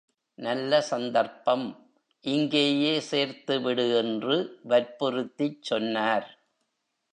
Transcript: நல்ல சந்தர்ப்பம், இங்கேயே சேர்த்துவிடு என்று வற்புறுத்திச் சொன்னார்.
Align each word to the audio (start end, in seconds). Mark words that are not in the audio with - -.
நல்ல 0.35 0.81
சந்தர்ப்பம், 0.81 1.65
இங்கேயே 2.21 2.99
சேர்த்துவிடு 3.11 3.97
என்று 3.97 4.59
வற்புறுத்திச் 4.67 5.61
சொன்னார். 5.61 6.27